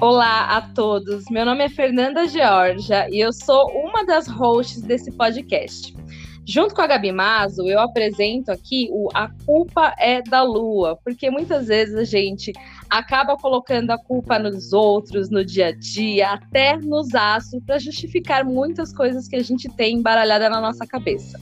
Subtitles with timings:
[0.00, 5.10] Olá a todos, meu nome é Fernanda Georgia e eu sou uma das hosts desse
[5.12, 5.94] podcast.
[6.46, 11.30] Junto com a Gabi Mazo, eu apresento aqui o A Culpa é da Lua, porque
[11.30, 12.52] muitas vezes a gente
[12.90, 18.44] acaba colocando a culpa nos outros, no dia a dia, até nos astros, para justificar
[18.44, 21.40] muitas coisas que a gente tem embaralhada na nossa cabeça.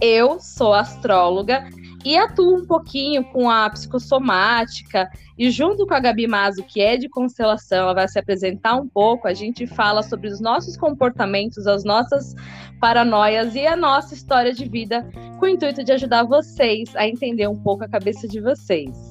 [0.00, 1.68] Eu sou astróloga
[2.04, 6.96] e atuo um pouquinho com a psicossomática e junto com a Gabi Mazo, que é
[6.96, 11.66] de constelação, ela vai se apresentar um pouco, a gente fala sobre os nossos comportamentos,
[11.66, 12.34] as nossas
[12.80, 15.08] paranoias e a nossa história de vida,
[15.38, 19.07] com o intuito de ajudar vocês a entender um pouco a cabeça de vocês.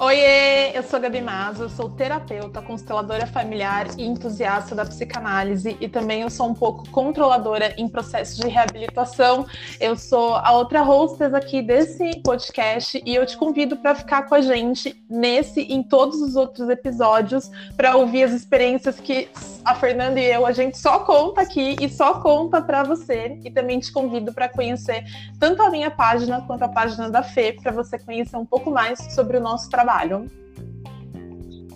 [0.00, 5.88] Oiê, eu sou a Gabi Mazo, sou terapeuta, consteladora familiar e entusiasta da psicanálise e
[5.88, 9.44] também eu sou um pouco controladora em processo de reabilitação.
[9.80, 14.36] Eu sou a outra hostess aqui desse podcast e eu te convido para ficar com
[14.36, 19.28] a gente nesse e em todos os outros episódios para ouvir as experiências que
[19.64, 23.50] a Fernanda e eu a gente só conta aqui e só conta para você e
[23.50, 25.04] também te convido para conhecer
[25.40, 29.12] tanto a minha página quanto a página da Fê para você conhecer um pouco mais
[29.12, 30.26] sobre o nosso trabalho trabalho.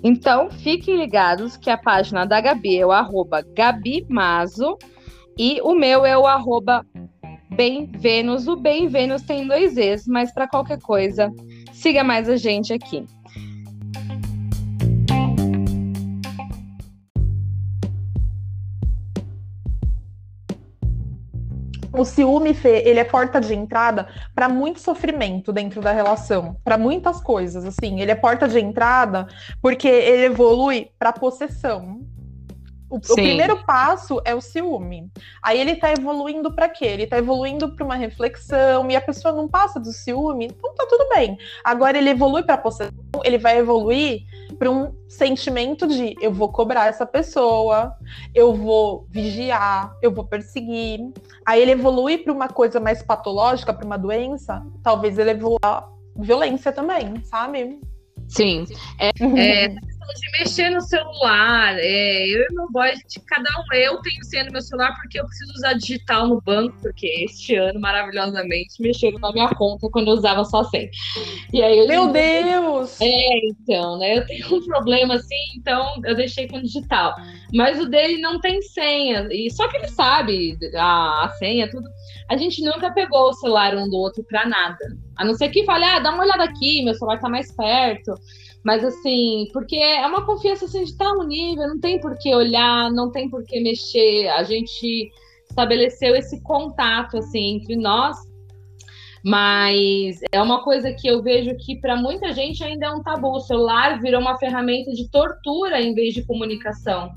[0.04, 4.76] Então, fiquem ligados que a página da Gabi é o arroba Gabi Mazo
[5.38, 6.84] e o meu é o arroba
[7.54, 8.46] Bem Vênus.
[8.46, 11.30] O Bem Vênus tem dois Es, mas para qualquer coisa,
[11.72, 13.06] siga mais a gente aqui.
[21.94, 26.78] O ciúme, Fê, ele é porta de entrada para muito sofrimento dentro da relação, para
[26.78, 28.00] muitas coisas, assim.
[28.00, 29.26] Ele é porta de entrada
[29.60, 32.00] porque ele evolui para possessão.
[32.88, 35.10] O, o, primeiro passo é o ciúme.
[35.42, 36.84] Aí ele tá evoluindo para quê?
[36.84, 40.86] Ele tá evoluindo para uma reflexão e a pessoa não passa do ciúme, então tá
[40.86, 41.38] tudo bem.
[41.64, 42.92] Agora ele evolui para possessão,
[43.24, 44.26] ele vai evoluir
[44.62, 47.92] para um sentimento de eu vou cobrar essa pessoa,
[48.32, 51.00] eu vou vigiar, eu vou perseguir.
[51.44, 56.70] Aí ele evolui para uma coisa mais patológica, para uma doença, talvez ele evolua violência
[56.70, 57.80] também, sabe?
[58.28, 58.64] Sim.
[59.00, 59.74] É, é,
[60.14, 61.76] de mexer no celular.
[61.78, 65.20] É, eu e meu boy, gente, cada um, eu tenho senha no meu celular porque
[65.20, 70.08] eu preciso usar digital no banco, porque este ano, maravilhosamente, mexeram na minha conta quando
[70.08, 70.90] eu usava só senha.
[71.52, 73.00] E aí, meu Deus!
[73.00, 74.18] É, então, né?
[74.18, 77.16] Eu tenho um problema assim, então eu deixei com digital.
[77.52, 79.28] Mas o dele não tem senha.
[79.30, 81.88] E só que ele sabe a, a senha, tudo.
[82.28, 84.78] A gente nunca pegou o celular um do outro para nada.
[85.16, 88.14] A não ser que fale, ah, dá uma olhada aqui, meu celular tá mais perto.
[88.64, 92.90] Mas assim, porque é uma confiança assim, de tal nível, não tem por que olhar,
[92.92, 94.28] não tem por que mexer.
[94.28, 95.10] A gente
[95.48, 98.16] estabeleceu esse contato assim entre nós,
[99.24, 103.32] mas é uma coisa que eu vejo que para muita gente ainda é um tabu.
[103.32, 107.12] O celular virou uma ferramenta de tortura em vez de comunicação.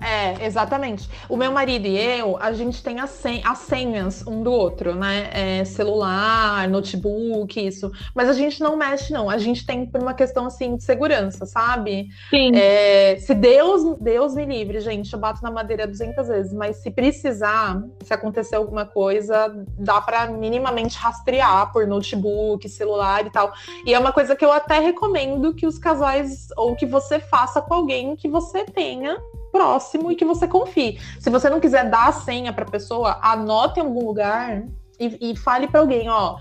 [0.00, 1.08] É, exatamente.
[1.28, 4.94] O meu marido e eu, a gente tem as, sen as senhas um do outro,
[4.94, 5.30] né?
[5.32, 7.92] É, celular, notebook, isso.
[8.14, 9.28] Mas a gente não mexe, não.
[9.28, 12.08] A gente tem por uma questão, assim, de segurança, sabe?
[12.30, 12.52] Sim.
[12.54, 16.90] É, se Deus, Deus me livre, gente, eu bato na madeira 200 vezes, mas se
[16.90, 23.52] precisar, se acontecer alguma coisa, dá para minimamente rastrear por notebook, celular e tal.
[23.84, 27.60] E é uma coisa que eu até recomendo que os casais, ou que você faça
[27.60, 29.18] com alguém que você tenha
[29.50, 31.00] próximo e que você confie.
[31.18, 34.62] Se você não quiser dar a senha para a pessoa, anote em algum lugar
[34.98, 36.36] e, e fale para alguém, ó,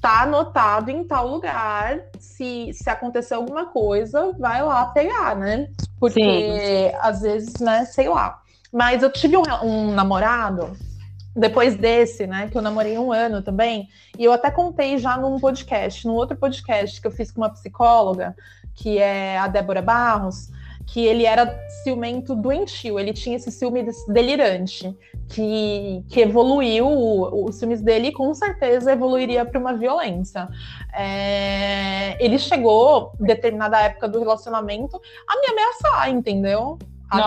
[0.00, 2.00] tá anotado em tal lugar.
[2.18, 5.68] Se, se acontecer alguma coisa, vai lá pegar, né?
[5.98, 6.96] Porque Sim.
[7.00, 8.40] às vezes, né, sei lá.
[8.72, 10.76] Mas eu tive um, um namorado
[11.34, 15.38] depois desse, né, que eu namorei um ano também, e eu até contei já num
[15.38, 18.34] podcast, num outro podcast que eu fiz com uma psicóloga,
[18.74, 20.50] que é a Débora Barros,
[20.86, 24.96] que ele era ciumento doentio, ele tinha esse ciúme delirante,
[25.28, 30.48] que, que evoluiu, os ciúmes dele com certeza evoluiria para uma violência.
[30.92, 36.78] É, ele chegou, determinada época do relacionamento, a me ameaçar, entendeu?
[37.10, 37.18] A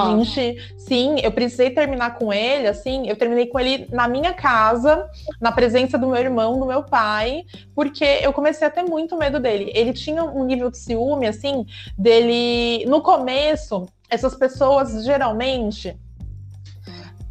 [0.77, 5.09] sim, eu precisei terminar com ele, assim, eu terminei com ele na minha casa,
[5.41, 7.43] na presença do meu irmão, do meu pai,
[7.75, 9.71] porque eu comecei a ter muito medo dele.
[9.75, 11.65] Ele tinha um nível de ciúme, assim,
[11.97, 12.85] dele.
[12.85, 15.97] No começo, essas pessoas geralmente.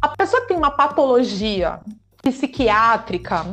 [0.01, 1.79] A pessoa que tem uma patologia
[2.21, 3.45] psiquiátrica,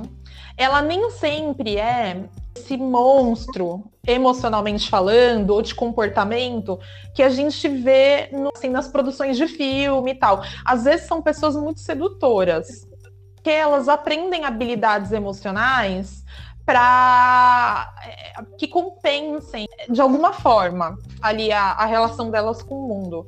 [0.56, 2.24] ela nem sempre é
[2.54, 6.78] esse monstro emocionalmente falando ou de comportamento
[7.14, 10.42] que a gente vê no, assim, nas produções de filme e tal.
[10.64, 12.86] Às vezes são pessoas muito sedutoras
[13.42, 16.24] que elas aprendem habilidades emocionais
[16.64, 23.26] para é, que compensem de alguma forma ali a, a relação delas com o mundo.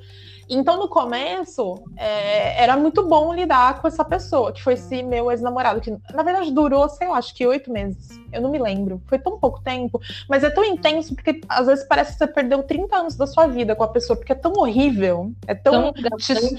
[0.54, 5.30] Então, no começo, é, era muito bom lidar com essa pessoa, que foi esse meu
[5.30, 8.20] ex-namorado, que na verdade durou, sei lá, acho que oito meses.
[8.32, 9.00] Eu não me lembro.
[9.06, 12.62] Foi tão pouco tempo, mas é tão intenso, porque às vezes parece que você perdeu
[12.62, 15.92] 30 anos da sua vida com a pessoa, porque é tão horrível, é tão.
[15.92, 16.50] tão te, né?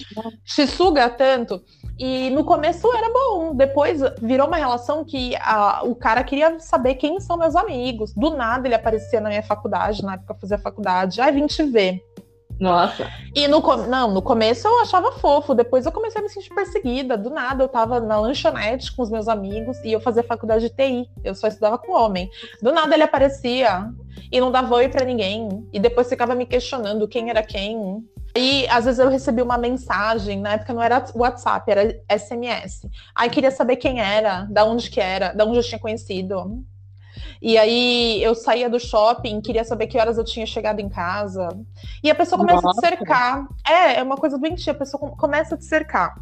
[0.43, 1.63] te suga tanto.
[1.97, 6.95] E no começo era bom, depois virou uma relação que a, o cara queria saber
[6.95, 8.13] quem são meus amigos.
[8.13, 11.21] Do nada ele aparecia na minha faculdade, na época eu fazia faculdade.
[11.21, 12.01] Ai, vim te ver.
[12.59, 13.09] Nossa.
[13.35, 17.17] E no, não, no começo eu achava fofo, depois eu comecei a me sentir perseguida.
[17.17, 20.75] Do nada eu tava na lanchonete com os meus amigos e eu fazia faculdade de
[20.75, 21.09] TI.
[21.23, 22.29] Eu só estudava com homem.
[22.61, 23.89] Do nada ele aparecia
[24.31, 25.67] e não dava oi para ninguém.
[25.73, 28.03] E depois ficava me questionando quem era quem.
[28.35, 32.87] E às vezes eu recebi uma mensagem, na época não era WhatsApp, era SMS.
[33.13, 36.63] Aí queria saber quem era, da onde que era, da onde eu tinha conhecido.
[37.43, 41.49] E aí eu saía do shopping, queria saber que horas eu tinha chegado em casa.
[42.01, 42.79] E a pessoa começa Nossa.
[42.79, 43.47] a te cercar.
[43.67, 46.15] É, é uma coisa doentia, a pessoa começa a te cercar.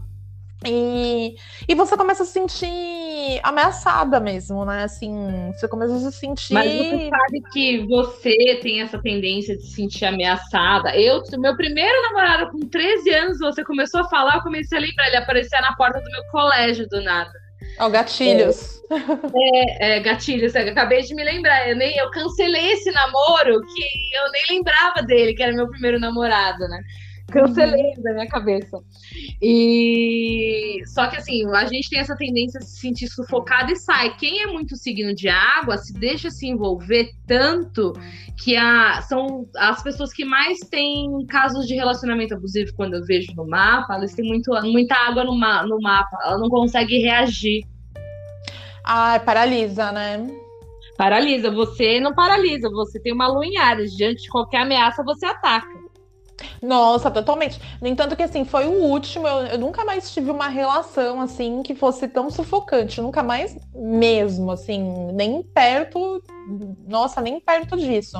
[0.65, 1.35] E,
[1.67, 4.83] e você começa a se sentir ameaçada mesmo, né?
[4.83, 6.55] Assim, você começa a se sentir.
[6.55, 10.95] Mas você sabe que você tem essa tendência de se sentir ameaçada.
[10.95, 15.07] Eu, meu primeiro namorado com 13 anos, você começou a falar, eu comecei a lembrar,
[15.07, 17.40] ele aparecia na porta do meu colégio do nada.
[17.81, 18.79] Ó, oh, gatilhos.
[19.35, 21.67] É, é, gatilhos, é, acabei de me lembrar.
[21.67, 23.83] Eu, nem, eu cancelei esse namoro que
[24.15, 26.79] eu nem lembrava dele, que era meu primeiro namorado, né?
[27.31, 28.03] Cancelei uhum.
[28.03, 28.77] da minha cabeça.
[29.41, 34.15] E só que assim, a gente tem essa tendência a se sentir sufocado e sai.
[34.17, 37.93] Quem é muito signo de água se deixa se envolver tanto
[38.43, 43.33] que a, são as pessoas que mais têm casos de relacionamento abusivo quando eu vejo
[43.35, 47.63] no mapa, elas têm muito, muita água no, ma no mapa, ela não consegue reagir.
[48.83, 50.27] Ah, paralisa, né?
[50.97, 51.49] Paralisa.
[51.51, 53.95] Você não paralisa, você tem uma lua em Ares.
[53.95, 55.67] Diante de qualquer ameaça, você ataca.
[56.61, 57.59] Nossa, totalmente.
[57.81, 59.27] No entanto, que assim, foi o último.
[59.27, 63.01] Eu, eu, nunca mais tive uma relação assim que fosse tão sufocante.
[63.01, 66.21] Nunca mais mesmo, assim, nem perto.
[66.87, 68.17] Nossa, nem perto disso.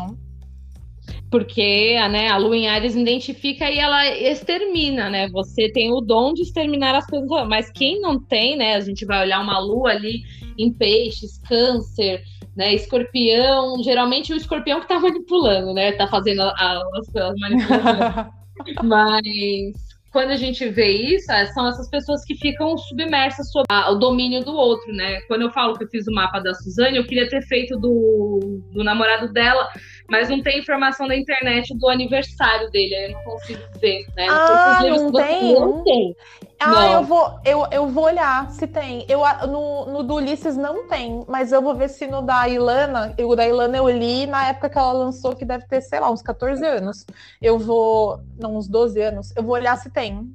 [1.32, 5.30] Porque né, a Lua em Ares identifica e ela extermina, né?
[5.30, 8.76] Você tem o dom de exterminar as coisas, mas quem não tem, né?
[8.76, 10.24] A gente vai olhar uma lua ali
[10.58, 12.22] em peixes, câncer,
[12.54, 12.74] né?
[12.74, 15.94] Escorpião, geralmente o escorpião que tá manipulando, né?
[15.94, 18.28] Tá fazendo as, as manipulações.
[18.84, 23.96] Mas quando a gente vê isso, é, são essas pessoas que ficam submersas sob o
[23.96, 25.22] domínio do outro, né?
[25.22, 28.62] Quando eu falo que eu fiz o mapa da Suzane, eu queria ter feito do,
[28.74, 29.70] do namorado dela,
[30.12, 34.28] mas não tem informação da internet do aniversário dele, eu não consigo ver, né?
[34.30, 35.54] Ah, não, tem?
[35.54, 36.16] não tem.
[36.60, 36.92] Ah, não.
[36.92, 39.06] eu vou, eu, eu vou olhar se tem.
[39.08, 43.16] Eu, no, no do Ulisses não tem, mas eu vou ver se no da Ilana,
[43.18, 46.12] o da Ilana eu li na época que ela lançou, que deve ter, sei lá,
[46.12, 47.06] uns 14 anos.
[47.42, 50.30] Eu vou, não, uns 12 anos, eu vou olhar se tem.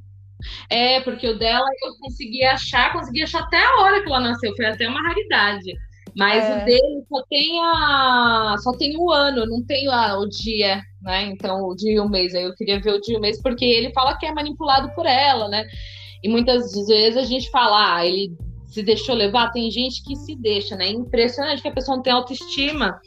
[0.71, 4.57] É, porque o dela eu consegui achar, consegui achar até a hora que ela nasceu,
[4.57, 5.75] foi até uma raridade.
[6.17, 6.57] Mas é.
[6.57, 8.57] o dele só tem a.
[8.59, 11.25] só tem o ano, não tem o dia, né?
[11.27, 12.35] Então, o dia e o mês.
[12.35, 14.91] Aí eu queria ver o dia e o mês, porque ele fala que é manipulado
[14.95, 15.65] por ela, né?
[16.23, 18.35] E muitas vezes a gente fala, ah, ele
[18.67, 20.89] se deixou levar, tem gente que se deixa, né?
[20.89, 22.99] Impressionante que a pessoa não tem autoestima.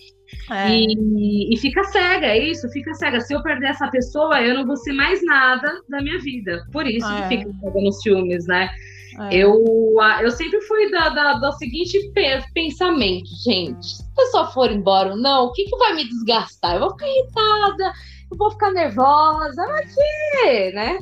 [0.52, 0.70] É.
[0.70, 3.19] E, e, fica cega, é isso, fica cega.
[3.22, 6.64] Se eu perder essa pessoa, eu não vou ser mais nada da minha vida.
[6.72, 7.22] Por isso é.
[7.24, 8.69] que fica cega nos filmes, né?
[9.18, 9.35] É.
[9.35, 12.11] Eu, eu sempre fui da, da, do seguinte
[12.54, 13.85] pensamento, gente.
[13.85, 16.75] Se a pessoa for embora ou não, o que, que vai me desgastar?
[16.75, 17.94] Eu vou ficar irritada,
[18.31, 20.99] eu vou ficar nervosa, mas que, né?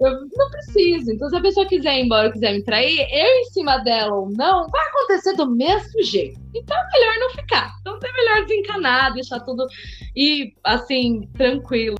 [0.00, 1.12] Eu não preciso.
[1.12, 4.30] Então, se a pessoa quiser ir embora, quiser me trair, eu em cima dela ou
[4.30, 6.40] não, vai acontecer do mesmo jeito.
[6.54, 7.72] Então é melhor não ficar.
[7.80, 9.66] Então é melhor desencanar, deixar tudo
[10.14, 11.96] e assim, tranquilo.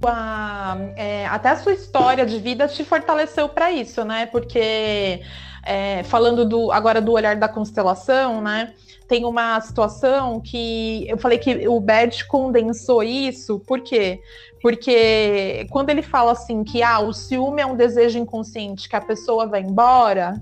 [0.96, 4.26] É, até a sua história de vida te fortaleceu para isso, né?
[4.26, 5.20] Porque
[5.64, 8.74] é, falando do, agora do olhar da constelação, né?
[9.06, 14.20] Tem uma situação que eu falei que o Bert condensou isso, por quê?
[14.62, 19.00] Porque quando ele fala assim que ah, o ciúme é um desejo inconsciente que a
[19.00, 20.40] pessoa vai embora,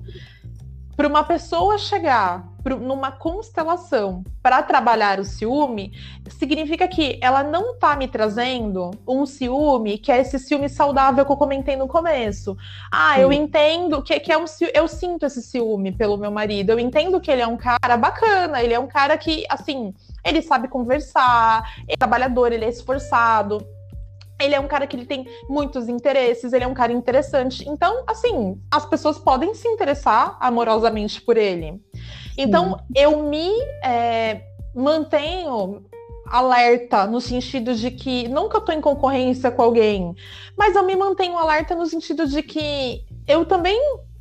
[0.96, 5.92] para uma pessoa chegar numa constelação para trabalhar o ciúme,
[6.30, 11.32] significa que ela não está me trazendo um ciúme que é esse ciúme saudável que
[11.32, 12.56] eu comentei no começo.
[12.90, 13.20] Ah, Sim.
[13.22, 17.20] eu entendo que, que é um eu sinto esse ciúme pelo meu marido, eu entendo
[17.20, 19.92] que ele é um cara bacana, ele é um cara que, assim,
[20.24, 23.64] ele sabe conversar, é trabalhador, ele é esforçado
[24.44, 27.68] ele é um cara que ele tem muitos interesses, ele é um cara interessante.
[27.68, 31.80] Então, assim, as pessoas podem se interessar amorosamente por ele.
[32.36, 32.84] Então, Sim.
[32.94, 33.50] eu me.
[33.84, 35.84] É, mantenho
[36.26, 40.14] alerta no sentido de que nunca estou em concorrência com alguém,
[40.56, 43.78] mas eu me mantenho alerta no sentido de que eu também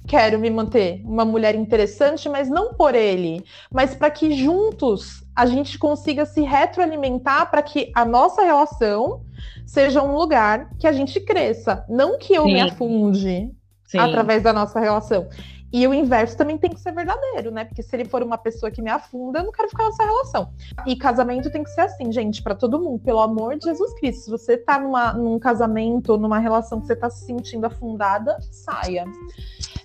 [0.08, 5.46] quero me manter uma mulher interessante, mas não por ele, mas para que juntos a
[5.46, 9.22] gente consiga se retroalimentar para que a nossa relação
[9.66, 12.54] seja um lugar que a gente cresça, não que eu Sim.
[12.54, 13.52] me afunde
[13.92, 14.00] Sim.
[14.00, 15.28] através da nossa relação.
[15.74, 17.64] E o inverso também tem que ser verdadeiro, né?
[17.64, 20.54] Porque se ele for uma pessoa que me afunda, eu não quero ficar nessa relação.
[20.86, 24.24] E casamento tem que ser assim, gente, para todo mundo, pelo amor de Jesus Cristo.
[24.24, 29.06] Se você tá numa, num casamento, numa relação que você tá se sentindo afundada, saia.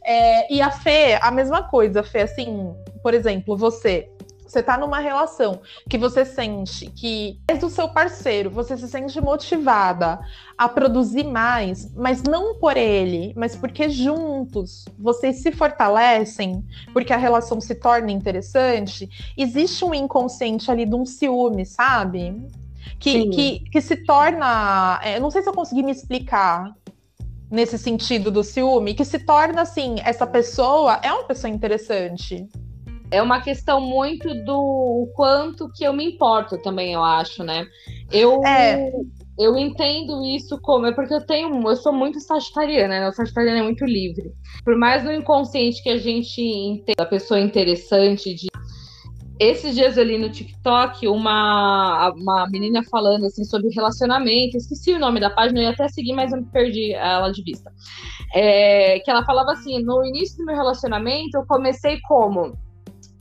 [0.04, 4.10] É, e a Fê, a mesma coisa, Fê, assim, por exemplo, você
[4.46, 9.20] você tá numa relação que você sente que é do seu parceiro, você se sente
[9.20, 10.20] motivada
[10.56, 17.16] a produzir mais, mas não por ele, mas porque juntos vocês se fortalecem, porque a
[17.16, 22.46] relação se torna interessante, existe um inconsciente ali de um ciúme, sabe?
[22.98, 25.00] Que, que, que se torna.
[25.02, 26.72] É, não sei se eu consegui me explicar
[27.50, 32.48] nesse sentido do ciúme, que se torna assim, essa pessoa é uma pessoa interessante.
[33.16, 37.66] É uma questão muito do quanto que eu me importo também, eu acho, né?
[38.12, 38.92] Eu, é.
[39.38, 40.84] eu entendo isso como.
[40.84, 41.66] É porque eu tenho.
[41.66, 43.08] Eu sou muito sagitariana, né?
[43.08, 44.32] O sagitariano é muito livre.
[44.62, 48.48] Por mais no inconsciente que a gente entenda a pessoa interessante de
[49.38, 55.20] esses dias ali no TikTok, uma, uma menina falando assim sobre relacionamento, esqueci o nome
[55.20, 57.70] da página, eu ia até seguir, mas eu me perdi ela de vista.
[58.34, 62.56] É, que ela falava assim: no início do meu relacionamento, eu comecei como?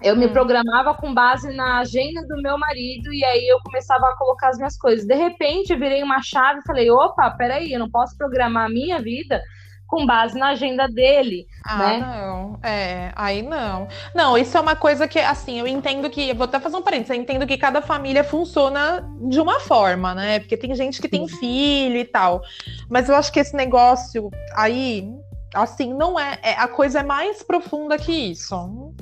[0.01, 0.33] Eu me hum.
[0.33, 4.57] programava com base na agenda do meu marido e aí eu começava a colocar as
[4.57, 5.05] minhas coisas.
[5.05, 8.69] De repente, eu virei uma chave e falei: opa, peraí, eu não posso programar a
[8.69, 9.41] minha vida
[9.87, 11.47] com base na agenda dele.
[11.63, 11.97] Ah, né?
[11.99, 12.59] não.
[12.63, 13.87] É, aí não.
[14.13, 16.29] Não, isso é uma coisa que, assim, eu entendo que.
[16.29, 20.13] Eu vou até fazer um parênteses, eu entendo que cada família funciona de uma forma,
[20.13, 20.39] né?
[20.39, 22.41] Porque tem gente que tem filho e tal.
[22.89, 25.07] Mas eu acho que esse negócio aí,
[25.53, 26.37] assim, não é.
[26.41, 28.93] é a coisa é mais profunda que isso.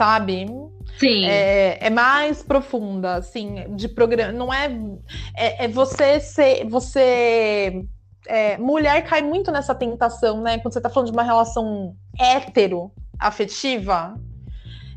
[0.00, 0.46] Sabe?
[0.98, 1.26] Sim.
[1.26, 4.32] É, é, mais profunda, assim, de programa.
[4.32, 4.64] Não é,
[5.36, 5.66] é.
[5.66, 6.66] É, você ser.
[6.70, 7.84] Você
[8.26, 10.56] é, mulher cai muito nessa tentação, né?
[10.56, 14.14] Quando você tá falando de uma relação hétero afetiva,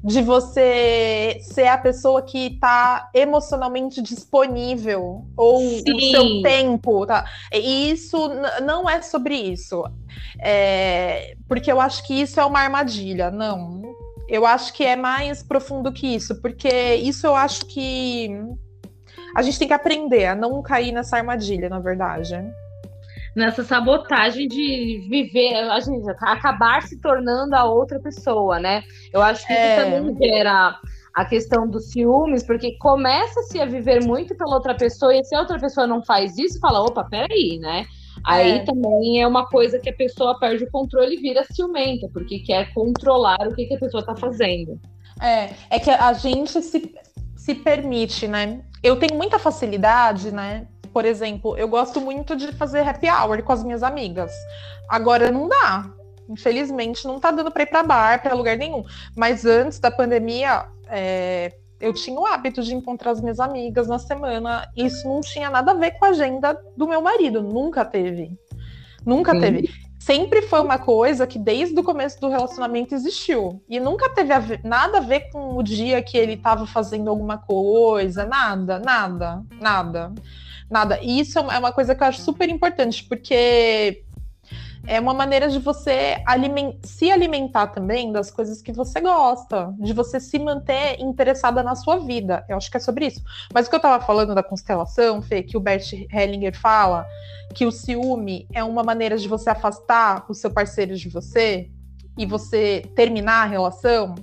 [0.02, 5.96] de você ser a pessoa que tá emocionalmente disponível ou Sim.
[5.96, 7.26] o seu tempo, tá?
[7.52, 8.30] E isso
[8.64, 9.84] não é sobre isso,
[10.40, 13.93] é, porque eu acho que isso é uma armadilha, não.
[14.28, 18.30] Eu acho que é mais profundo que isso, porque isso eu acho que
[19.36, 22.36] a gente tem que aprender a não cair nessa armadilha, na verdade
[23.36, 28.84] nessa sabotagem de viver, a gente acabar se tornando a outra pessoa, né?
[29.12, 29.78] Eu acho que é...
[29.78, 30.80] isso também gera
[31.14, 35.42] a questão dos ciúmes, porque começa-se a viver muito pela outra pessoa, e se a
[35.42, 37.86] outra pessoa não faz isso, fala, opa, peraí, né?
[38.26, 38.64] Aí é.
[38.64, 42.74] também é uma coisa que a pessoa perde o controle e vira ciumenta, porque quer
[42.74, 44.80] controlar o que, que a pessoa tá fazendo.
[45.22, 46.96] É, é que a gente se,
[47.36, 48.62] se permite, né?
[48.82, 50.68] Eu tenho muita facilidade, né?
[50.94, 54.32] Por exemplo, eu gosto muito de fazer happy hour com as minhas amigas.
[54.88, 55.92] Agora não dá.
[56.30, 58.84] Infelizmente, não tá dando para ir para bar, para lugar nenhum.
[59.16, 61.52] Mas antes da pandemia, é,
[61.84, 64.68] eu tinha o hábito de encontrar as minhas amigas na semana.
[64.76, 67.44] Isso não tinha nada a ver com a agenda do meu marido.
[67.44, 68.32] Nunca teve.
[69.06, 69.40] Nunca Sim.
[69.42, 69.70] teve.
[70.00, 73.62] Sempre foi uma coisa que desde o começo do relacionamento existiu.
[73.70, 77.10] E nunca teve a ver, nada a ver com o dia que ele estava fazendo
[77.10, 78.26] alguma coisa.
[78.26, 80.14] Nada, nada, nada
[80.70, 81.00] nada.
[81.02, 84.04] E isso é uma coisa que eu acho super importante, porque
[84.86, 89.94] é uma maneira de você aliment se alimentar também das coisas que você gosta, de
[89.94, 92.46] você se manter interessada na sua vida.
[92.50, 93.22] Eu acho que é sobre isso.
[93.54, 97.06] Mas o que eu estava falando da constelação, Fê, que o Bert Hellinger fala,
[97.54, 101.70] que o ciúme é uma maneira de você afastar o seu parceiro de você,
[102.18, 104.16] e você terminar a relação,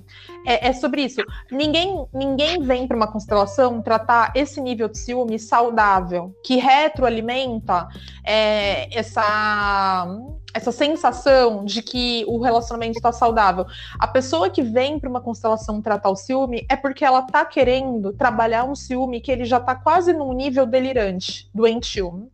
[0.45, 1.21] é, é sobre isso.
[1.51, 7.87] Ninguém, ninguém vem para uma constelação tratar esse nível de ciúme saudável, que retroalimenta
[8.25, 10.07] é, essa,
[10.53, 13.65] essa sensação de que o relacionamento está saudável.
[13.99, 18.13] A pessoa que vem para uma constelação tratar o ciúme é porque ela está querendo
[18.13, 22.29] trabalhar um ciúme que ele já está quase num nível delirante, doentio.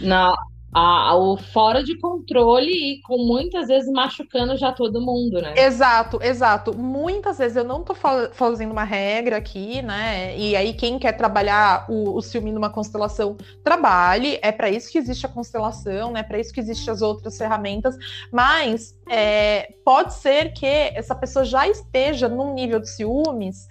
[0.00, 0.34] Não,
[0.72, 5.52] a, o fora de controle e com muitas vezes machucando já todo mundo, né?
[5.56, 6.76] Exato, exato.
[6.76, 7.94] Muitas vezes eu não tô
[8.32, 10.36] fazendo uma regra aqui, né?
[10.38, 14.38] E aí, quem quer trabalhar o, o ciúme numa constelação, trabalhe.
[14.40, 16.22] É para isso que existe a constelação, né?
[16.22, 17.94] Para isso que existem as outras ferramentas.
[18.32, 23.68] Mas é, pode ser que essa pessoa já esteja num nível de ciúmes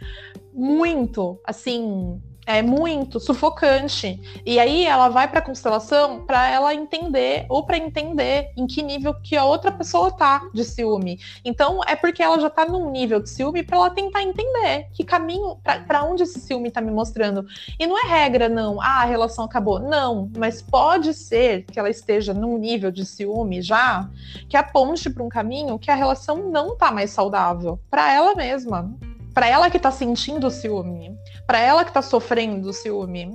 [0.53, 4.19] muito, assim, é muito sufocante.
[4.45, 9.13] E aí ela vai para constelação para ela entender ou para entender em que nível
[9.13, 11.19] que a outra pessoa tá de ciúme.
[11.45, 15.03] Então é porque ela já tá num nível de ciúme para ela tentar entender que
[15.03, 15.57] caminho
[15.87, 17.45] para onde esse ciúme tá me mostrando.
[17.79, 19.79] E não é regra não, ah, a relação acabou.
[19.79, 24.09] Não, mas pode ser que ela esteja num nível de ciúme já
[24.49, 28.93] que aponte para um caminho que a relação não tá mais saudável para ela mesma
[29.33, 31.17] para ela que tá sentindo ciúme,
[31.51, 33.33] para ela que tá sofrendo o ciúme.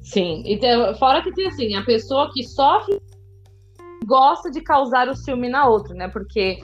[0.00, 2.98] Sim, e tem, fora que tem assim, a pessoa que sofre
[4.06, 6.08] gosta de causar o ciúme na outra, né?
[6.08, 6.58] Porque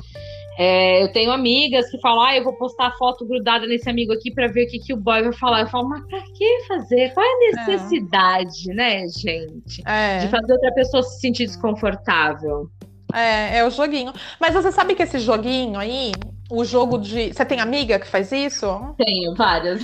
[0.59, 4.33] é, eu tenho amigas que falam, ah, eu vou postar foto grudada nesse amigo aqui
[4.33, 5.61] para ver o que, que o boy vai falar.
[5.61, 7.13] Eu falo, mas pra que fazer?
[7.13, 8.75] Qual é a necessidade, é.
[8.75, 9.83] né, gente?
[9.85, 10.21] É.
[10.21, 12.71] De fazer outra pessoa se sentir desconfortável.
[13.13, 14.15] É, é o joguinho.
[14.41, 16.13] Mas você sabe que esse joguinho aí,
[16.51, 17.33] o jogo de.
[17.33, 18.95] Você tem amiga que faz isso?
[18.97, 19.83] Tenho, várias.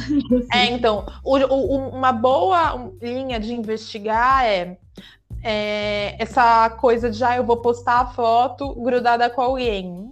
[0.52, 4.76] É, então, o, o, uma boa linha de investigar é,
[5.43, 10.11] é, essa coisa de ah, eu vou postar a foto grudada com alguém.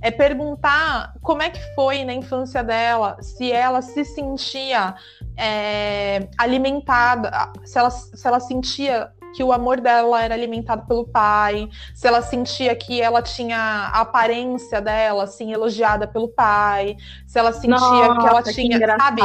[0.00, 4.94] É perguntar como é que foi na infância dela, se ela se sentia
[5.36, 7.30] é, alimentada,
[7.64, 12.22] se ela, se ela sentia que o amor dela era alimentado pelo pai, se ela
[12.22, 18.20] sentia que ela tinha a aparência dela, assim, elogiada pelo pai, se ela sentia Nossa,
[18.20, 19.22] que ela tinha, que sabe?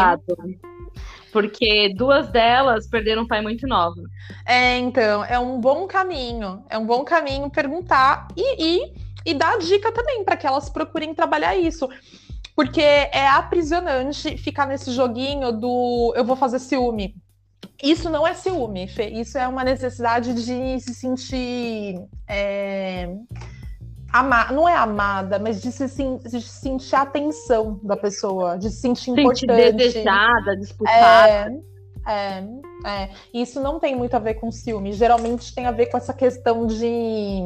[1.32, 4.02] Porque duas delas perderam o pai muito nova.
[4.46, 6.64] É, então, é um bom caminho.
[6.70, 8.94] É um bom caminho perguntar e, e,
[9.28, 11.88] e dar dica também para que elas procurem trabalhar isso.
[12.56, 17.16] Porque é aprisionante ficar nesse joguinho do eu vou fazer ciúme
[17.82, 19.08] isso não é ciúme, Fê.
[19.08, 21.96] Isso é uma necessidade de se sentir.
[22.28, 23.10] É,
[24.14, 24.52] ama...
[24.52, 29.12] Não é amada, mas de se, de sentir a atenção da pessoa, de se sentir
[29.12, 29.72] importante.
[29.72, 31.54] desejada, disputada.
[32.06, 32.44] É,
[32.86, 33.10] é, é.
[33.34, 34.92] Isso não tem muito a ver com ciúme.
[34.92, 37.44] Geralmente tem a ver com essa questão de.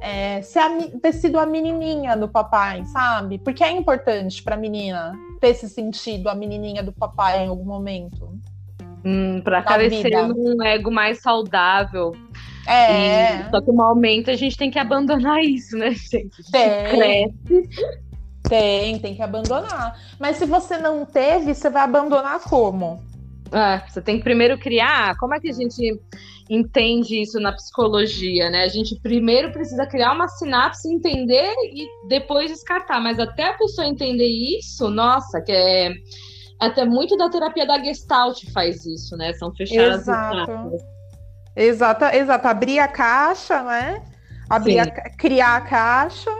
[0.00, 0.70] É, ser a,
[1.00, 3.38] ter sido a menininha do papai, sabe?
[3.38, 7.64] Porque é importante para a menina ter esse sentido, a menininha do papai em algum
[7.64, 8.31] momento.
[9.04, 12.14] Hum, para crescer num ego mais saudável.
[12.66, 13.40] É.
[13.40, 16.50] E, só que no momento a gente tem que abandonar isso, né, gente?
[16.50, 16.84] Tem.
[16.90, 17.68] Cresce.
[18.48, 19.98] Tem, tem que abandonar.
[20.18, 23.02] Mas se você não teve, você vai abandonar como?
[23.52, 25.16] É, você tem que primeiro criar.
[25.16, 26.00] Como é que a gente
[26.48, 28.64] entende isso na psicologia, né?
[28.64, 33.00] A gente primeiro precisa criar uma sinapse, entender e depois descartar.
[33.00, 35.92] Mas até a pessoa entender isso, nossa, que é
[36.66, 39.32] até muito da terapia da Gestalt faz isso, né?
[39.32, 40.76] São fechadas Exato.
[41.56, 42.48] Exato, exato.
[42.48, 44.02] Abrir a caixa, né?
[44.48, 46.30] Abrir a, criar a caixa,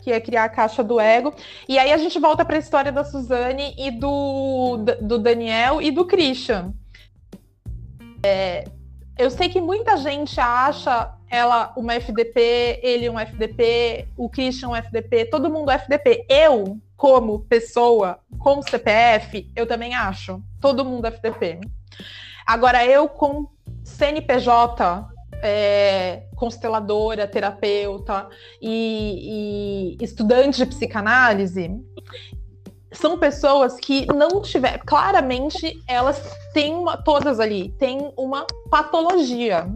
[0.00, 1.34] que é criar a caixa do ego.
[1.68, 5.90] E aí a gente volta para a história da Suzane e do, do Daniel e
[5.90, 6.72] do Christian.
[8.24, 8.64] É,
[9.18, 14.76] eu sei que muita gente acha ela uma FDP, ele um FDP, o Christian um
[14.76, 16.24] FDP, todo mundo FDP.
[16.28, 20.40] Eu, como pessoa com CPF, eu também acho.
[20.60, 21.58] Todo mundo FDP.
[22.46, 23.48] Agora, eu com
[23.82, 25.08] CNPJ,
[25.42, 28.28] é, consteladora, terapeuta
[28.60, 31.72] e, e estudante de psicanálise,
[32.92, 34.84] são pessoas que não tiveram.
[34.86, 36.22] Claramente, elas
[36.54, 39.66] têm uma, todas ali, têm uma patologia.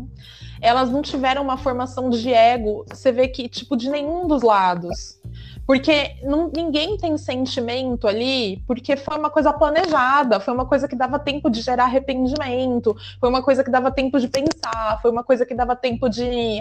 [0.60, 5.20] Elas não tiveram uma formação de ego, você vê que, tipo, de nenhum dos lados.
[5.66, 10.94] Porque não, ninguém tem sentimento ali, porque foi uma coisa planejada, foi uma coisa que
[10.94, 15.24] dava tempo de gerar arrependimento, foi uma coisa que dava tempo de pensar, foi uma
[15.24, 16.60] coisa que dava tempo de.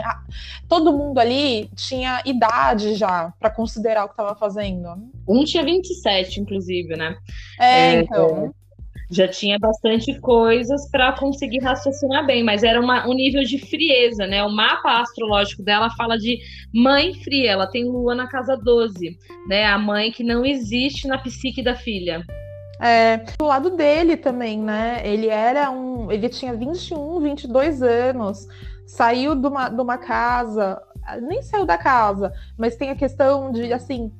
[0.67, 4.89] Todo mundo ali tinha idade já para considerar o que estava fazendo.
[5.27, 7.15] Um tinha 27, inclusive, né?
[7.59, 8.53] É, é então
[9.09, 14.25] já tinha bastante coisas para conseguir raciocinar bem, mas era uma, um nível de frieza,
[14.25, 14.43] né?
[14.43, 16.39] O mapa astrológico dela fala de
[16.73, 19.65] mãe fria, ela tem lua na casa 12, né?
[19.65, 22.23] A mãe que não existe na psique da filha.
[22.79, 25.01] É, do lado dele também, né?
[25.03, 26.11] Ele era um.
[26.11, 28.47] Ele tinha 21, 22 anos,
[28.85, 30.81] saiu de uma, de uma casa,
[31.21, 34.11] nem saiu da casa, mas tem a questão de, assim,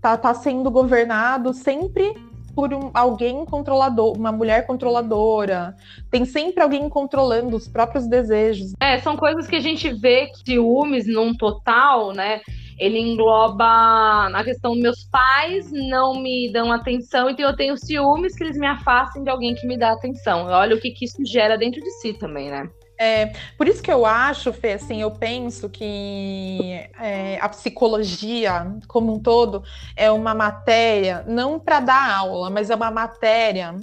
[0.00, 2.14] tá, tá sendo governado sempre
[2.54, 5.74] por um, alguém controlador, uma mulher controladora.
[6.10, 8.72] Tem sempre alguém controlando os próprios desejos.
[8.80, 12.40] É, são coisas que a gente vê que ciúmes num total, né?
[12.78, 18.42] Ele engloba na questão meus pais não me dão atenção, então eu tenho ciúmes que
[18.42, 20.46] eles me afastem de alguém que me dá atenção.
[20.46, 22.68] Olha o que, que isso gera dentro de si também, né?
[22.98, 29.14] É, por isso que eu acho, Fê, assim, eu penso que é, a psicologia como
[29.14, 29.64] um todo
[29.96, 33.74] é uma matéria, não para dar aula, mas é uma matéria.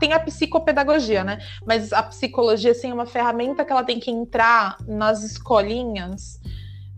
[0.00, 1.38] Tem a psicopedagogia, né?
[1.64, 6.40] Mas a psicologia assim, é uma ferramenta que ela tem que entrar nas escolinhas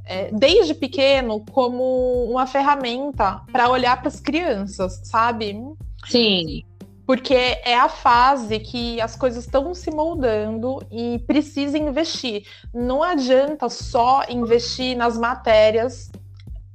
[0.07, 5.61] é, desde pequeno como uma ferramenta para olhar para as crianças, sabe?
[6.07, 6.65] Sim
[7.11, 12.47] porque é a fase que as coisas estão se moldando e precisa investir.
[12.73, 16.09] Não adianta só investir nas matérias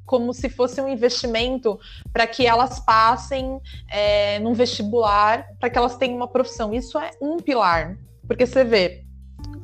[0.05, 1.79] como se fosse um investimento
[2.11, 6.73] para que elas passem é, num vestibular, para que elas tenham uma profissão.
[6.73, 7.97] Isso é um pilar.
[8.27, 9.04] Porque você vê,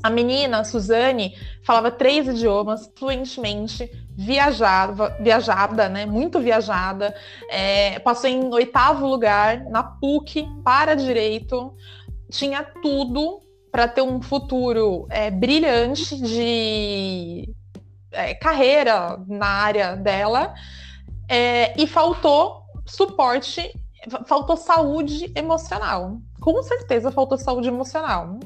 [0.04, 6.06] a menina, a Suzane, falava três idiomas fluentemente, viajava, viajada, né?
[6.06, 7.16] Muito viajada.
[7.50, 11.74] É, passou em oitavo lugar na PUC para direito.
[12.30, 13.42] Tinha tudo
[13.72, 17.54] para ter um futuro é, brilhante de
[18.12, 20.54] é, carreira na área dela.
[21.30, 23.72] É, e faltou suporte,
[24.26, 26.18] faltou saúde emocional.
[26.42, 28.40] Com certeza faltou saúde emocional.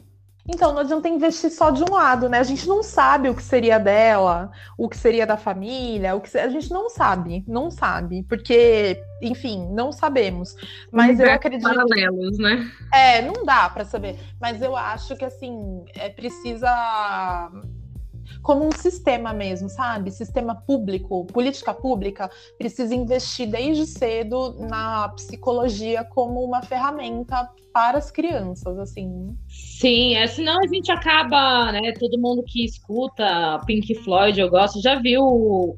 [0.48, 2.40] Então, não adianta investir só de um lado, né?
[2.40, 6.38] A gente não sabe o que seria dela, o que seria da família, o que
[6.38, 10.56] a gente não sabe, não sabe, porque, enfim, não sabemos.
[10.92, 12.70] Mas eu acredito paralelos, né?
[12.94, 16.70] É, não dá para saber, mas eu acho que assim, é precisa
[18.42, 20.12] como um sistema mesmo, sabe?
[20.12, 28.10] Sistema público, política pública, precisa investir desde cedo na psicologia como uma ferramenta para as
[28.10, 29.36] crianças, assim.
[29.50, 31.92] Sim, é, senão a gente acaba, né?
[32.00, 35.78] Todo mundo que escuta Pink Floyd, eu gosto, já viu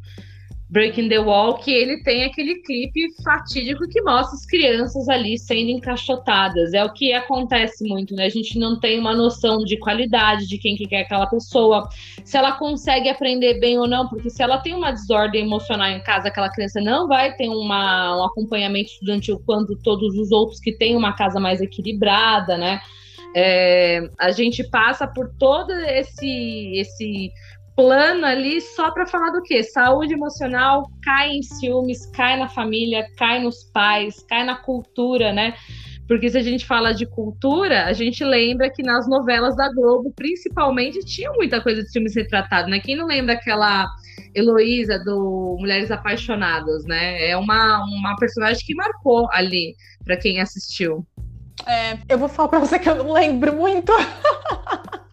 [0.69, 5.69] Breaking the Wall, que ele tem aquele clipe fatídico que mostra as crianças ali sendo
[5.69, 6.73] encaixotadas.
[6.73, 8.25] É o que acontece muito, né?
[8.25, 11.87] A gente não tem uma noção de qualidade de quem que é aquela pessoa,
[12.23, 16.03] se ela consegue aprender bem ou não, porque se ela tem uma desordem emocional em
[16.03, 20.73] casa, aquela criança não vai ter uma, um acompanhamento estudantil quanto todos os outros que
[20.73, 22.81] têm uma casa mais equilibrada, né?
[23.35, 27.31] É, a gente passa por todo esse esse
[27.77, 29.61] plano ali só para falar do quê?
[29.61, 35.53] Saúde emocional cai em ciúmes, cai na família, cai nos pais, cai na cultura, né?
[36.07, 40.11] Porque se a gente fala de cultura, a gente lembra que nas novelas da Globo,
[40.15, 42.79] principalmente, tinha muita coisa de ciúmes retratado, né?
[42.79, 43.85] Quem não lembra aquela
[44.33, 47.29] Heloísa do Mulheres Apaixonadas, né?
[47.29, 51.05] É uma, uma personagem que marcou ali para quem assistiu.
[51.67, 53.91] É, eu vou falar para você que eu não lembro muito.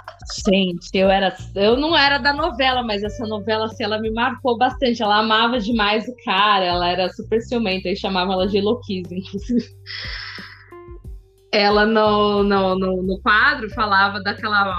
[0.48, 4.56] Gente, eu era, eu não era da novela, mas essa novela, assim, ela me marcou
[4.56, 5.02] bastante.
[5.02, 9.66] Ela amava demais o cara, ela era super ciumenta e chamava ela de Eloquise, inclusive.
[11.52, 14.74] Ela no, no, no, no quadro falava daquela.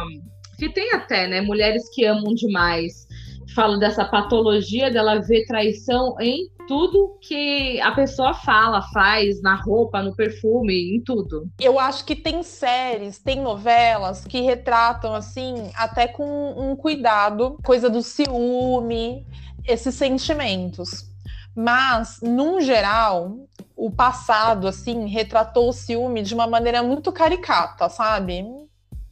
[0.57, 1.41] Que tem até, né?
[1.41, 3.05] Mulheres que amam demais.
[3.53, 10.01] Fala dessa patologia dela ver traição em tudo que a pessoa fala, faz, na roupa,
[10.01, 11.49] no perfume, em tudo.
[11.59, 17.89] Eu acho que tem séries, tem novelas que retratam assim, até com um cuidado, coisa
[17.89, 19.25] do ciúme,
[19.67, 21.09] esses sentimentos.
[21.55, 23.37] Mas, num geral,
[23.75, 28.45] o passado, assim, retratou o ciúme de uma maneira muito caricata, sabe?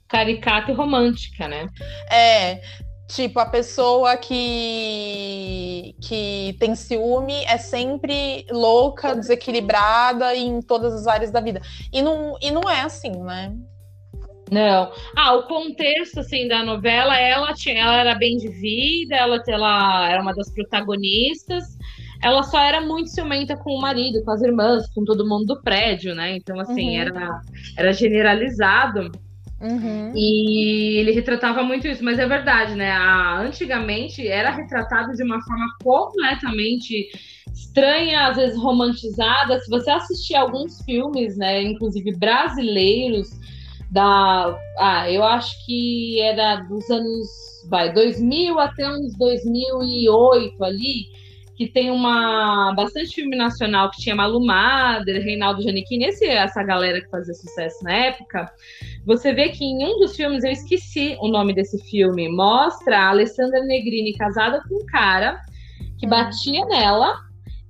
[0.07, 1.69] Caricata e romântica, né?
[2.11, 2.61] É,
[3.13, 11.30] Tipo, a pessoa que, que tem ciúme é sempre louca, desequilibrada em todas as áreas
[11.30, 11.62] da vida.
[11.91, 13.56] E não, e não é assim, né?
[14.52, 14.91] Não.
[15.15, 20.10] Ah, o contexto assim da novela, ela tinha, ela era bem de vida, ela, ela
[20.10, 21.65] era uma das protagonistas.
[22.23, 25.62] Ela só era muito ciumenta com o marido, com as irmãs, com todo mundo do
[25.62, 26.36] prédio, né?
[26.36, 27.02] Então assim, uhum.
[27.02, 27.41] era
[27.78, 29.12] era generalizado.
[29.63, 30.12] Uhum.
[30.13, 32.91] E ele retratava muito isso, mas é verdade, né?
[32.91, 37.08] A, antigamente era retratado de uma forma completamente
[37.54, 39.60] estranha, às vezes romantizada.
[39.62, 43.30] Se você assistir alguns filmes, né, inclusive brasileiros,
[43.89, 44.58] da.
[44.78, 47.28] Ah, eu acho que era dos anos.
[47.69, 51.22] Vai, 2000 até uns 2008 ali
[51.55, 57.01] que tem uma bastante filme nacional que tinha Malu Mader, Reinaldo Giannichini, esse, essa galera
[57.01, 58.51] que fazia sucesso na época,
[59.05, 63.09] você vê que em um dos filmes, eu esqueci o nome desse filme, mostra a
[63.09, 65.39] Alessandra Negrini casada com um cara
[65.99, 66.09] que hum.
[66.09, 67.13] batia nela,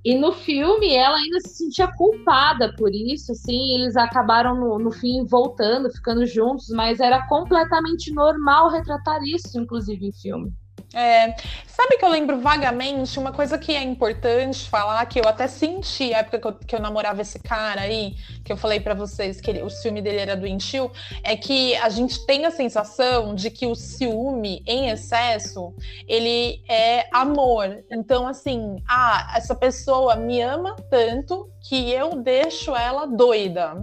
[0.04, 4.90] e no filme ela ainda se sentia culpada por isso, assim, eles acabaram no, no
[4.90, 10.52] fim voltando, ficando juntos, mas era completamente normal retratar isso, inclusive, em filme.
[10.94, 11.34] É,
[11.66, 16.14] sabe que eu lembro vagamente uma coisa que é importante falar, que eu até senti
[16.14, 19.40] a época que eu, que eu namorava esse cara aí, que eu falei para vocês
[19.40, 20.92] que ele, o ciúme dele era doentio,
[21.24, 25.74] é que a gente tem a sensação de que o ciúme em excesso,
[26.06, 27.84] ele é amor.
[27.90, 33.74] Então, assim, ah, essa pessoa me ama tanto que eu deixo ela doida.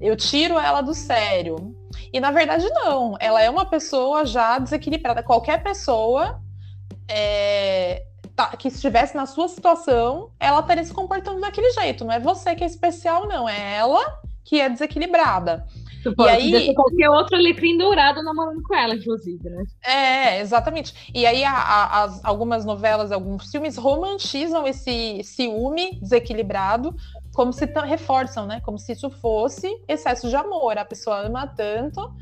[0.00, 1.79] Eu tiro ela do sério.
[2.12, 3.16] E na verdade, não.
[3.20, 5.22] Ela é uma pessoa já desequilibrada.
[5.22, 6.40] Qualquer pessoa
[7.08, 12.04] é, tá, que estivesse na sua situação, ela estaria se comportando daquele jeito.
[12.04, 13.48] Não é você que é especial, não.
[13.48, 15.66] É ela que é desequilibrada.
[16.02, 19.62] Tu pode e aí qualquer outro alecrim dourado namorando com ela, inclusive, né?
[19.84, 20.94] É, exatamente.
[21.14, 26.94] E aí a, a, as, algumas novelas, alguns filmes romantizam esse ciúme desequilibrado
[27.40, 28.60] como se reforçam, né?
[28.60, 30.76] Como se isso fosse excesso de amor.
[30.76, 32.14] A pessoa ama tanto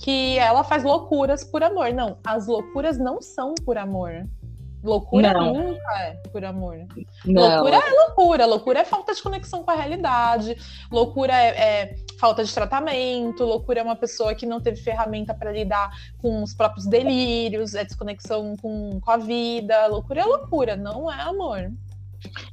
[0.00, 1.92] que ela faz loucuras por amor.
[1.92, 4.28] Não, as loucuras não são por amor.
[4.82, 5.54] Loucura não.
[5.54, 6.76] nunca é por amor.
[7.24, 7.40] Não.
[7.40, 8.46] Loucura é loucura.
[8.46, 10.56] Loucura é falta de conexão com a realidade.
[10.90, 13.44] Loucura é, é falta de tratamento.
[13.44, 17.76] Loucura é uma pessoa que não teve ferramenta para lidar com os próprios delírios.
[17.76, 19.86] É desconexão com, com a vida.
[19.86, 21.70] Loucura é loucura, não é amor.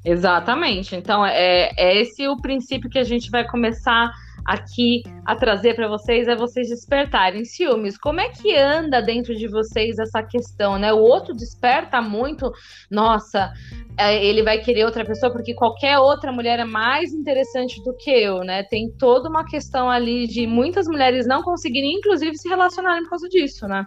[0.03, 0.95] Exatamente.
[0.95, 4.11] Então, é, é esse o princípio que a gente vai começar
[4.45, 7.97] aqui a trazer para vocês é vocês despertarem ciúmes.
[7.97, 10.91] Como é que anda dentro de vocês essa questão, né?
[10.93, 12.51] O outro desperta muito,
[12.89, 13.51] nossa,
[13.97, 18.09] é, ele vai querer outra pessoa porque qualquer outra mulher é mais interessante do que
[18.09, 18.63] eu, né?
[18.63, 23.29] Tem toda uma questão ali de muitas mulheres não conseguirem, inclusive, se relacionarem por causa
[23.29, 23.85] disso, né?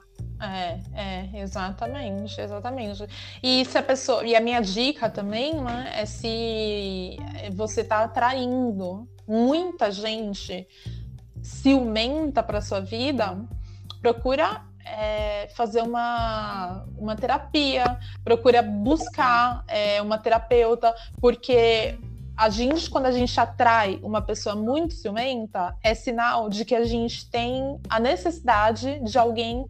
[0.53, 3.07] É, é, exatamente, exatamente.
[3.43, 4.25] E se a pessoa.
[4.25, 7.17] E a minha dica também, né, é se
[7.53, 10.67] você está atraindo muita gente
[11.43, 13.39] ciumenta para sua vida,
[14.01, 21.99] procura é, fazer uma, uma terapia, procura buscar é, uma terapeuta, porque
[22.37, 26.85] a gente, quando a gente atrai uma pessoa muito ciumenta, é sinal de que a
[26.85, 29.65] gente tem a necessidade de alguém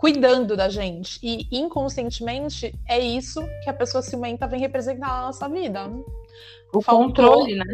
[0.00, 1.20] cuidando da gente.
[1.22, 5.90] E inconscientemente é isso que a pessoa ciumenta vem representar na nossa vida.
[6.72, 7.64] O faltou, controle, né?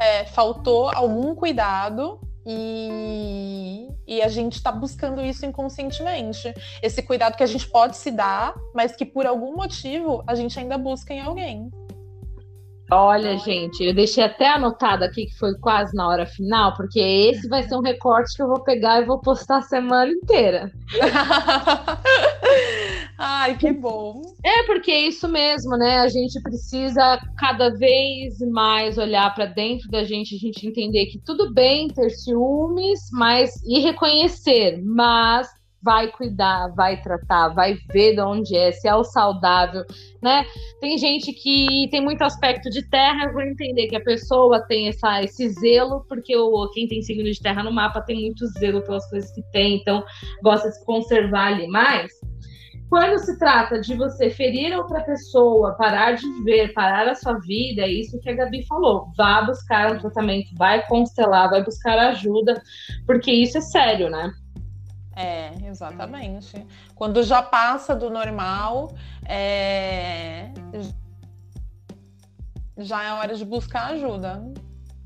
[0.00, 6.54] É, faltou algum cuidado e, e a gente está buscando isso inconscientemente.
[6.80, 10.56] Esse cuidado que a gente pode se dar, mas que por algum motivo a gente
[10.60, 11.68] ainda busca em alguém.
[12.94, 17.48] Olha, gente, eu deixei até anotado aqui que foi quase na hora final, porque esse
[17.48, 20.70] vai ser um recorte que eu vou pegar e vou postar a semana inteira.
[23.16, 24.20] Ai, que bom.
[24.44, 26.00] É, porque é isso mesmo, né?
[26.00, 31.18] A gente precisa cada vez mais olhar para dentro da gente, a gente entender que
[31.18, 35.48] tudo bem ter ciúmes, mas e reconhecer, mas
[35.82, 39.84] vai cuidar, vai tratar, vai ver de onde é, se é o saudável,
[40.22, 40.44] né?
[40.80, 44.88] Tem gente que tem muito aspecto de terra, eu vou entender que a pessoa tem
[44.88, 48.80] essa, esse zelo, porque o, quem tem signo de terra no mapa tem muito zelo
[48.82, 50.04] pelas coisas que tem, então
[50.42, 52.12] gosta de se conservar ali mais.
[52.92, 57.80] Quando se trata de você ferir outra pessoa, parar de viver, parar a sua vida,
[57.80, 59.06] é isso que a Gabi falou.
[59.16, 62.60] Vá buscar um tratamento, vai constelar, vai buscar ajuda,
[63.06, 64.30] porque isso é sério, né?
[65.14, 66.66] É, exatamente.
[66.94, 68.94] Quando já passa do normal,
[69.26, 70.50] é...
[72.78, 74.42] já é hora de buscar ajuda.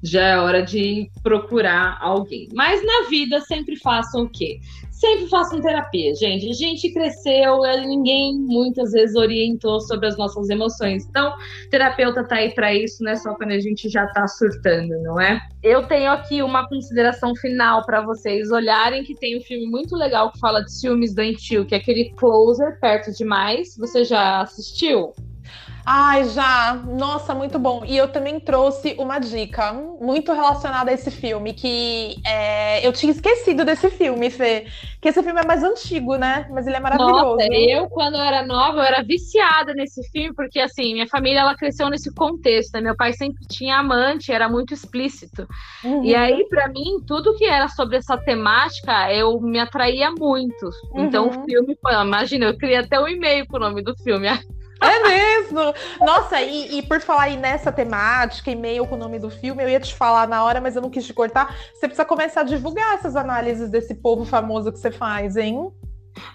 [0.02, 2.48] Já é hora de procurar alguém.
[2.54, 4.60] Mas na vida sempre façam o quê?
[4.96, 6.48] Sempre façam terapia, gente.
[6.48, 11.04] A gente cresceu, ninguém muitas vezes orientou sobre as nossas emoções.
[11.04, 11.34] Então,
[11.70, 15.20] terapeuta tá aí para isso, não é só quando a gente já tá surtando, não
[15.20, 15.38] é?
[15.62, 20.32] Eu tenho aqui uma consideração final para vocês olharem que tem um filme muito legal
[20.32, 23.76] que fala de ciúmes doentio, que é aquele Closer, Perto Demais.
[23.76, 25.12] Você já assistiu?
[25.88, 26.74] Ai, já.
[26.84, 27.84] Nossa, muito bom.
[27.86, 32.84] E eu também trouxe uma dica muito relacionada a esse filme, que é...
[32.84, 34.66] eu tinha esquecido desse filme, Fê.
[35.00, 36.48] Que esse filme é mais antigo, né?
[36.50, 37.36] Mas ele é maravilhoso.
[37.36, 41.38] Nossa, eu, quando eu era nova, eu era viciada nesse filme, porque, assim, minha família,
[41.38, 42.80] ela cresceu nesse contexto, né?
[42.80, 45.46] Meu pai sempre tinha amante, era muito explícito.
[45.84, 46.02] Uhum.
[46.02, 50.68] E aí, para mim, tudo que era sobre essa temática, eu me atraía muito.
[50.96, 51.42] Então, uhum.
[51.42, 54.26] o filme, imagina, eu criei até um e-mail com o nome do filme.
[54.80, 55.74] É mesmo?
[56.00, 59.68] Nossa, e, e, por falar aí nessa temática, e-mail com o nome do filme, eu
[59.68, 61.56] ia te falar na hora, mas eu não quis te cortar.
[61.72, 65.72] Você precisa começar a divulgar essas análises desse povo famoso que você faz, hein?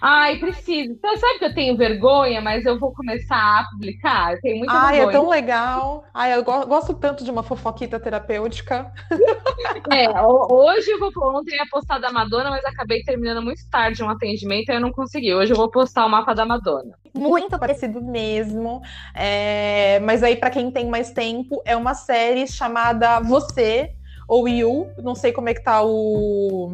[0.00, 0.92] Ai, preciso.
[0.92, 4.32] Então, sabe que eu tenho vergonha, mas eu vou começar a publicar?
[4.34, 5.16] Eu tenho muita Ai, vergonha.
[5.16, 6.04] é tão legal.
[6.12, 8.92] Ai, eu go gosto tanto de uma fofoquita terapêutica.
[9.92, 14.08] É, hoje eu vou ontem ia postar da Madonna, mas acabei terminando muito tarde um
[14.08, 15.34] atendimento e eu não consegui.
[15.34, 16.94] Hoje eu vou postar o mapa da Madonna.
[17.14, 18.80] Muito parecido mesmo.
[19.14, 23.90] É, mas aí, para quem tem mais tempo, é uma série chamada Você
[24.28, 24.90] ou You.
[24.98, 26.70] Não sei como é que tá o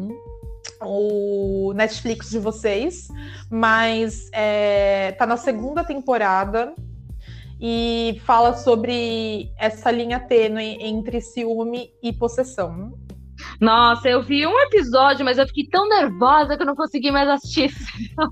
[0.81, 3.07] o Netflix de vocês,
[3.49, 6.73] mas é, tá na segunda temporada
[7.59, 12.93] e fala sobre essa linha tênue entre ciúme e possessão.
[13.59, 17.27] Nossa, eu vi um episódio, mas eu fiquei tão nervosa que eu não consegui mais
[17.27, 17.73] assistir.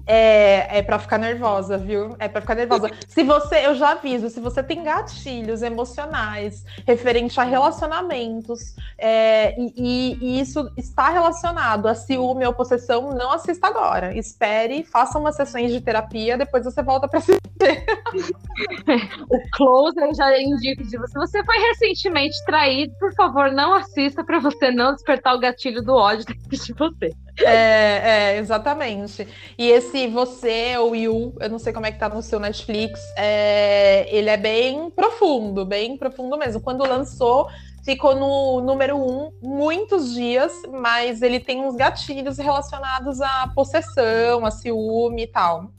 [0.06, 2.15] É, é para ficar nervosa, viu?
[2.20, 2.89] É para ficar nervosa.
[3.08, 10.17] Se você, eu já aviso, se você tem gatilhos emocionais referente a relacionamentos é, e,
[10.20, 14.15] e, isso está relacionado a ciúme ou possessão, não assista agora.
[14.17, 17.41] Espere, faça umas sessões de terapia, depois você volta para assistir.
[19.30, 21.08] o close eu já indico de você.
[21.08, 25.82] Se você foi recentemente traído, por favor, não assista para você não despertar o gatilho
[25.82, 27.14] do ódio dentro de você.
[27.40, 29.28] É, é, exatamente.
[29.58, 33.00] E esse você ou You, eu não sei como é que tá no seu Netflix,
[33.16, 36.62] é, ele é bem profundo, bem profundo mesmo.
[36.62, 37.48] Quando lançou,
[37.84, 44.52] ficou no número um muitos dias, mas ele tem uns gatilhos relacionados à possessão, a
[44.52, 45.72] ciúme e tal.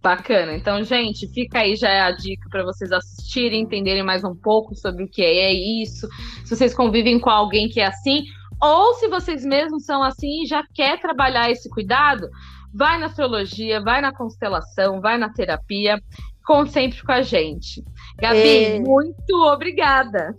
[0.00, 0.54] Bacana.
[0.54, 4.74] Então, gente, fica aí já é a dica para vocês assistirem, entenderem mais um pouco
[4.74, 6.08] sobre o que é isso.
[6.44, 8.24] Se vocês convivem com alguém que é assim,
[8.60, 12.28] ou se vocês mesmos são assim e já quer trabalhar esse cuidado,
[12.72, 16.00] vai na astrologia, vai na constelação, vai na terapia,
[16.46, 17.82] conte sempre com a gente.
[18.20, 18.80] Gabi, e...
[18.80, 20.36] muito obrigada.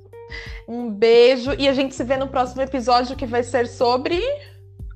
[0.68, 4.22] Um beijo e a gente se vê no próximo episódio que vai ser sobre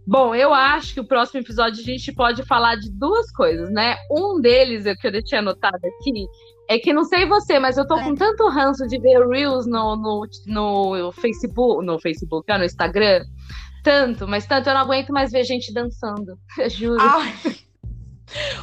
[0.06, 3.96] Bom, eu acho que o próximo episódio a gente pode falar de duas coisas, né?
[4.12, 6.28] Um deles, que eu deixei anotado aqui,
[6.70, 8.04] é que não sei você, mas eu tô é.
[8.04, 13.24] com tanto ranço de ver Reels no, no, no Facebook, no Facebook, no Instagram.
[13.82, 16.38] Tanto, mas tanto eu não aguento mais ver gente dançando.
[16.58, 17.02] Eu juro.
[17.02, 17.34] Ai.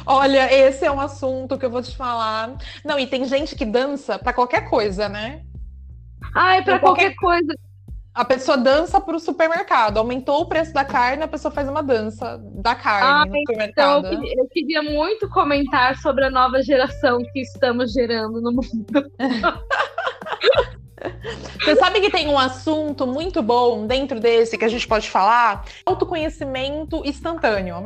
[0.05, 2.57] Olha, esse é um assunto que eu vou te falar.
[2.83, 5.43] Não, e tem gente que dança para qualquer coisa, né?
[6.35, 7.15] Ai, para qualquer...
[7.15, 7.53] qualquer coisa.
[8.13, 9.97] A pessoa dança para o supermercado.
[9.97, 13.99] Aumentou o preço da carne, a pessoa faz uma dança da carne ah, no supermercado.
[13.99, 18.51] Então eu, queria, eu queria muito comentar sobre a nova geração que estamos gerando no
[18.51, 19.11] mundo.
[21.63, 25.65] Você sabe que tem um assunto muito bom dentro desse que a gente pode falar?
[25.85, 27.85] Autoconhecimento instantâneo.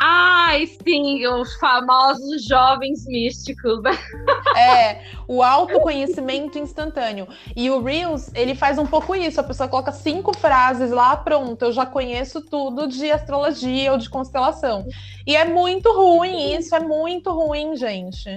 [0.00, 3.80] Ai, sim, os famosos jovens místicos?
[4.56, 7.28] É, o autoconhecimento instantâneo.
[7.54, 9.38] E o Reels, ele faz um pouco isso.
[9.38, 14.08] A pessoa coloca cinco frases lá, pronto, eu já conheço tudo de astrologia ou de
[14.08, 14.86] constelação.
[15.26, 18.30] E é muito ruim isso, é muito ruim, gente.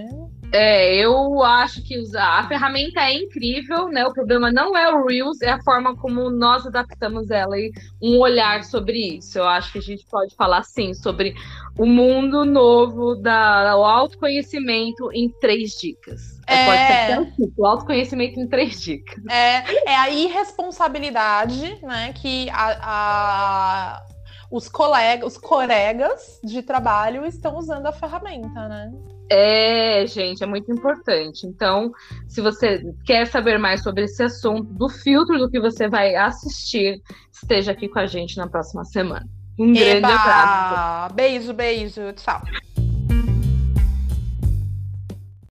[0.51, 4.05] É, eu acho que usar a ferramenta é incrível, né?
[4.05, 8.17] O problema não é o Reels, é a forma como nós adaptamos ela e um
[8.17, 9.37] olhar sobre isso.
[9.37, 11.35] Eu acho que a gente pode falar sim sobre
[11.77, 16.39] o mundo novo da, do autoconhecimento em três dicas.
[16.47, 19.23] É, pode ser até o autoconhecimento em três dicas.
[19.27, 22.11] É, é a irresponsabilidade, né?
[22.13, 24.08] Que a, a
[24.51, 28.91] os colegas, os colegas de trabalho estão usando a ferramenta, né?
[29.31, 31.45] É, gente, é muito importante.
[31.45, 31.91] Então,
[32.27, 36.99] se você quer saber mais sobre esse assunto, do filtro do que você vai assistir,
[37.31, 39.27] esteja aqui com a gente na próxima semana.
[39.59, 39.99] Um Eba!
[39.99, 41.13] grande abraço.
[41.13, 42.13] Beijo, beijo.
[42.13, 42.41] Tchau.